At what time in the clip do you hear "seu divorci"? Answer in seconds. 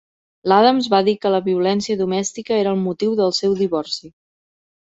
3.43-4.15